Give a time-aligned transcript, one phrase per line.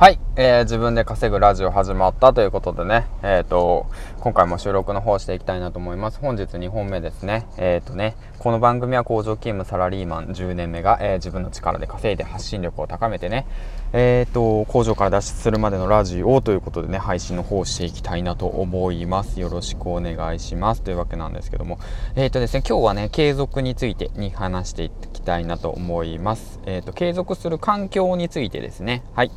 [0.00, 3.86] はい、えー、自分で稼ぐラジオ始まったということでね、えっ、ー、と、
[4.20, 6.20] 今回も収録の方していきたいなと思います。
[6.20, 7.48] 本日2本目ですね。
[7.56, 13.44] えっ、ー、とね、この番組は工場勤務サラリーマン10年目が、えー、自分の力で稼いで発信力を高めてね、
[13.92, 19.40] えっ、と、工場から脱出するまでのラジオということでね、配信の方していきたいなと思います。
[19.40, 20.82] よろしくお願いします。
[20.82, 21.80] というわけなんですけども、
[22.14, 26.60] えっ、とですね、今日はね、継続についてに話していきたいなと思います。
[26.66, 29.02] えっ、と、継続する環境についてですね。
[29.16, 29.32] はい。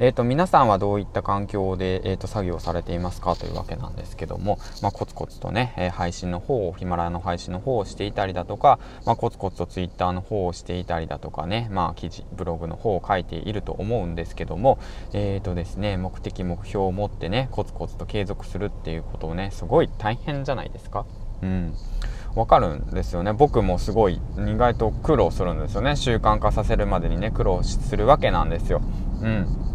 [0.00, 14.78] えーと、皆さんはどういった環境で、えーと、作業されていますかというわけなんですけども、まあ、コツコツとね、え、配信の方をヒマラヤの配信の方をしていたりだとか、まあ、コツコツとツイッターの方をしていたりだとかね、まあ、記事ブログの方を書いていると思うんですけども、
[15.14, 21.06] えーとですね、目的目標を持ってねコツコツと継続するっていうことをねすごい大変じゃないですか？
[21.42, 21.74] うん
[22.36, 28.80] わかるんですよね僕もすごい意外と苦労するんですよね習慣化させるまでにね苦労するわけなんですよ。
[29.22, 29.67] うん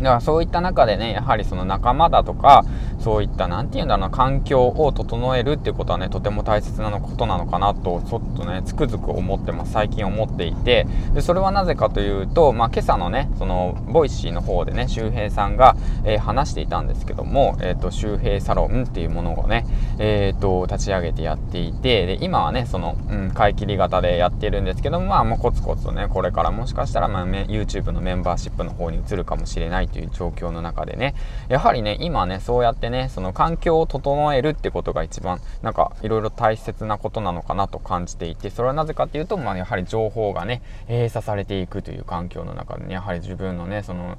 [0.00, 2.64] だからそういった中でね、やはりその仲間だとか、
[3.00, 9.72] そういった何て言うんだろうな、環境を整えるっていうことはね、とても大切なことなのかなと、ちょっとね、つくづく思ってます。
[9.72, 19.66] 最近思っていて、でそれはなぜかというと、まあ、今朝のね、その、 Voicy の方でね、周平さんが、えー、話していたんですけども、え、ー、と、周平サロンっていうものをね、
[19.98, 31.14] えっ、ー、と、立ち上げてやっていて、で、今はね、その、うん、買い切り型でやってるんですけども、まあ、もうコツコツとね、これからもしかしたら、まあ、YouTube のメンバーシップの方に移るかもしれないという状況の中でね
[31.48, 44.18] やはりね今ねそうやってねその環境を整えるってことが一番なんかいろいろ大切なことなのかなと感じていてそれはなぜかっていうと、まあ、やはり情報がね閉鎖されていくという環境の中でねやはり自分のねその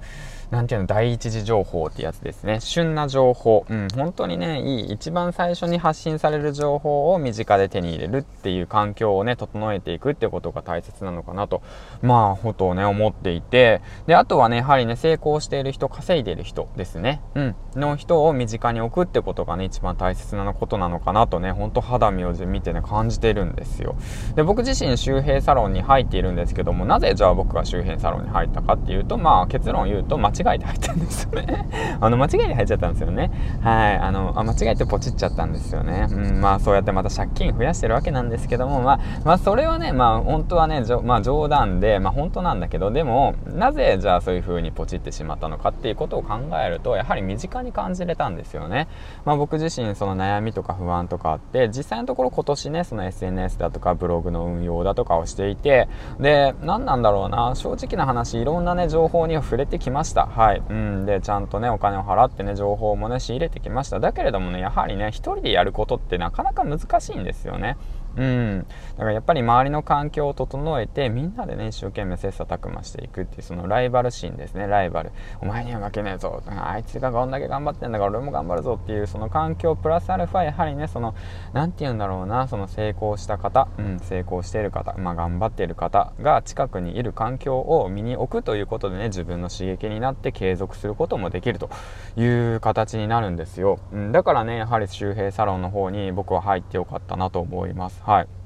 [0.51, 2.59] 何ていうの第一次情報ってやつですね。
[2.59, 3.65] 旬な情報。
[3.69, 11.61] うん本当にねいい一番最初に発信される情報を身近で手に入れるっていう環境をね整えていくってことが大切なのかなと
[12.01, 13.81] まあほとね思っていて。
[14.07, 17.21] であとはねやはりね成功している人稼いでいる人ですね。
[17.35, 23.95] うんの人を身近に置くってことがね一番大切なことなのかなとねほんと肌身を見てね感じてるんですよ
[24.35, 31.69] で僕自身周平サロンに入っているんですけどもなぜじゃあ僕が周平サロンに入ったかっていうとまあ結論言うと間違違えて入ったんですよね
[32.01, 33.31] あの、間違えて入っちゃったんですよね。
[33.61, 33.97] はい。
[33.97, 36.07] あの、あ間違えてポチっちゃったんですよね。
[36.09, 48.87] うん、まあ、そうやってまた借金増やしてるわけなんですけども、まあ、まあ、それはね、まあ、本当はね、じょまあ、冗談で、まあ、本当なんだけど、でも、なぜ、じゃあそういう風にポチってしまったのかっていうことを考えると、やはり身近に感じれたんですですよね。
[49.25, 55.87] まあ、僕自身、その悩みとか不安とかあって、実際のところ今年ね、その SNS だとかブログの運用だとかをしていて、
[56.19, 60.25] で、何なんだろうな、正直な話、いろんなね、情報に触れてきました。
[60.25, 60.61] はい。
[60.69, 61.05] うん。
[61.05, 63.99] で、ちゃんとね、お金を払ってね、情報もね、仕入れてきました。
[63.99, 67.77] だけれどもね、やはりね、一人でやることってなかなか難しいんですよね。
[68.17, 74.67] うん、だからやっぱり周りの環境を整えてみんなでね一生懸命切磋琢磨していくっていうそのライバル心ですね。
[74.67, 75.11] ライバル。
[75.41, 76.43] お前には負けねえぞ。
[76.47, 81.15] あいつがこんだけ頑張ってんだから俺も頑張るぞっていうその環境プラスアルファやはりねその
[81.53, 82.47] 何て言うんだろうな。
[82.47, 91.69] その成功した方、うん、成功している方、まあ、頑張っている方が近くにいる環境を身に置くということでね自分の刺激になって継続することもできると
[92.17, 98.00] いう形になるんですよ、うん、だからねやはり周平サロンの方に僕は入ってよかったなと思います。
[98.03, 98.40] はい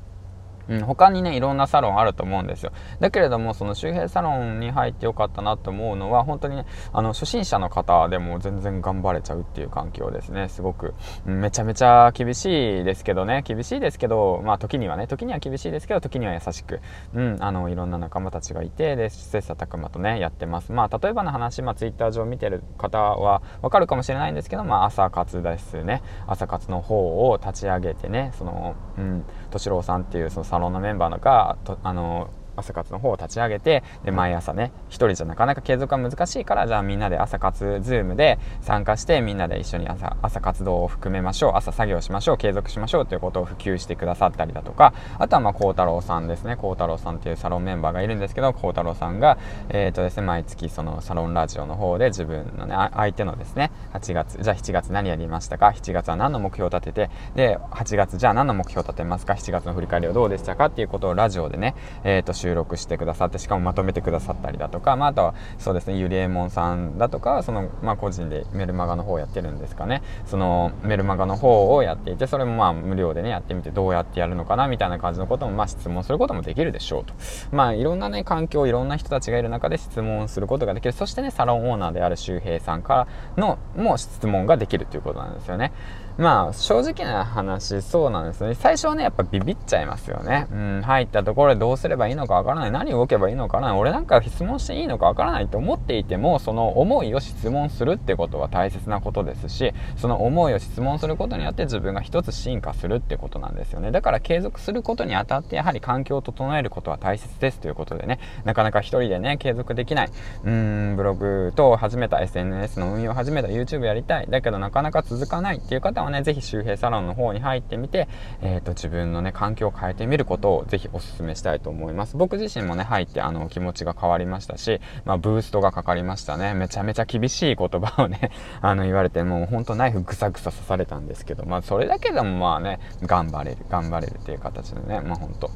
[0.70, 2.72] うん、他にね、いろんなサロンあると思うんですよ。
[3.00, 10.50] だけれども、その周平サロンに入ってよかったなと思うのは、本当にね、あの、初心者の方でも全然頑張れちゃうっていう環境ですね。
[10.50, 10.94] すごく、
[11.26, 16.80] うん、めちゃめちゃ厳しいですけどね、厳しいですけど、まあ、時にはね、時には厳しいですけど、時には優しく、
[17.14, 20.72] うん、あの、いろんな仲間たちがいて、で、切磋琢磨とね、やってます。
[20.72, 26.02] まあ、例えばの話、まあ、ツイッター上見てる方はわかるかもしれないんですけど、まあ、朝活ですね。
[26.28, 46.56] 朝活の方を立ち上げてね、その、うん、敏郎さんっていうそのサロンのメンバーのがとあの朝活の方を立ち上げてで毎朝ね1人じゃなかなか継続は難しいからじゃあみんなで朝活ズームで参加してみんなで一緒に朝朝活動を含めましょう朝作業しましょう継続しましょうということを普及してくださったりだとかあとはまあ孝太郎さんですね。
[46.56, 49.38] 孝太郎さんっていうサロンメンバーがいるんですけど孝太郎さんが
[49.70, 60.68] えっ、ー、とですね毎月そのサロンラジオの方で自分のね相手のですね8月じゃあ7月何やりましたか？7月は何の目標を立ててで8月じゃあ何の目標を立てますか？7月の振り返りはどうでしたか？
[60.68, 70.04] っていうことをラジオでねえっ、ー、と収録してくださってしかもまとめてくださったりだとか、まあ、あとはそうですねゆりえもんさんだとかその、まあ、個人でメルマガの方をやってるんですかね。
[70.28, 77.16] そのメルマガの方をやっていてそれもまあ無料でねやってみてどうやってやるのかなみたいな感じのこともまあ質問することもできるでしょうと。
[77.52, 80.92] まあいろんなね環境いろんな人たちがいる中で質問することができる。
[80.92, 85.72] そしてねサロンオーナーである周平さんからのも質問ができるということなんですよね。
[86.18, 88.56] まあ正直な話そうなんですね。
[88.56, 90.48] 最初はねやっぱビビっちゃいますよね。
[90.52, 92.72] うん入ったところでどうすればいいのかわからない。
[92.72, 93.82] 何動けばいいのかわからない。
[93.82, 103.92] 俺なんか質問していいのかわからないと思っていてもその思いを質問するってことは大切なことですしその思いを質問することによって自分が一つ進化するってことなんですよね。
[103.92, 108.20] だから継続することにあたってやはり環境を整えることは大切ですということでね。
[108.46, 110.10] なかなか一人でね継続できない。
[110.46, 114.28] うんブログと始めた SNS の運用を始めた YouTube やりたい。
[114.30, 118.08] だけどなかなか続かないっていう方はね、ぜひ周平サロンの方に入ってみて、
[118.42, 122.18] えっ、ー、と、自分のね、環境を変えてみることをぜひお勧めしたいと思います。
[122.18, 126.54] 僕自身もね、入って、あの、気持ちが変わりましたし、まあ、ブーストがかかりましたね。
[126.54, 128.32] めちゃめちゃ厳しい言葉をね、
[128.62, 135.50] あの、言われて、もうほんとナイフぐさぐさ刺されたんですけど、まあ、それだけでもまあね、頑張れる、頑張れるっていう形でね、まあ、ほんと。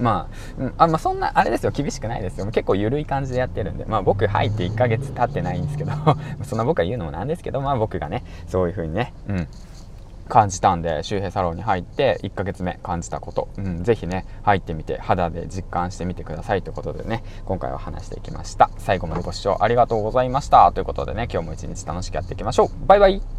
[0.00, 0.28] ま
[0.78, 2.46] あ、あまあ、そんな、あれですよ、厳しくないですよ。
[2.46, 5.92] 結構緩い感じでやってるんで、まあ僕入って1ヶ月経ってないんですけど。
[6.44, 9.48] そんな僕が言うのもなんですけど、まあ僕がね、そういう風にね、うん、
[10.28, 18.70] 感じたんで周平サロンに入って1ヶ月目感じたこと、うん、ぜひね入ってみて肌で実感してみてくださいということでね今回は話していきました。
[18.78, 20.70] 最後までご視聴ありがとうございました。
[20.72, 22.86] ということでね今日も一日楽しくやっていきましょう。
[22.86, 23.33] バイバイ。